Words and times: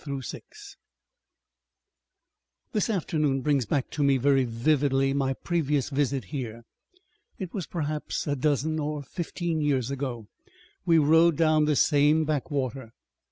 Section 0.03 0.21
4 0.23 0.41
"This 2.71 2.89
afternoon 2.89 3.41
brings 3.41 3.67
back 3.67 3.91
to 3.91 4.01
me 4.03 4.17
very 4.17 4.45
vividly 4.45 5.13
my 5.13 5.33
previous 5.35 5.91
visit 5.91 6.23
here. 6.23 6.63
It 7.37 7.53
was 7.53 7.67
perhaps 7.67 8.25
a 8.25 8.35
dozen 8.35 8.79
or 8.79 9.03
fifteen 9.03 9.61
years 9.61 9.91
ago. 9.91 10.25
We 10.87 10.97
rowed 10.97 11.37
down 11.37 11.65
this 11.65 11.81
same 11.85 12.25
backwater. 12.25 12.93